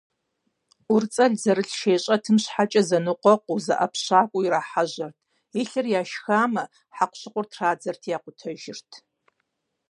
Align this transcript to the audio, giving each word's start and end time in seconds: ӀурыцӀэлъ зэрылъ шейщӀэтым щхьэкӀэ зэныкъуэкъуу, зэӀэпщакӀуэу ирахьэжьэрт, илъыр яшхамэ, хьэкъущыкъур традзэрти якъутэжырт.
ӀурыцӀэлъ 0.89 1.37
зэрылъ 1.43 1.73
шейщӀэтым 1.79 2.37
щхьэкӀэ 2.43 2.81
зэныкъуэкъуу, 2.87 3.61
зэӀэпщакӀуэу 3.65 4.45
ирахьэжьэрт, 4.47 5.17
илъыр 5.61 5.85
яшхамэ, 6.01 6.63
хьэкъущыкъур 6.95 7.45
традзэрти 7.51 8.09
якъутэжырт. 8.17 8.89